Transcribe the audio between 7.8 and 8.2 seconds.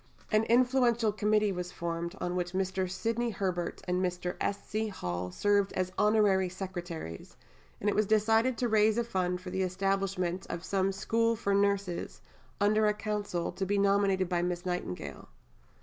it was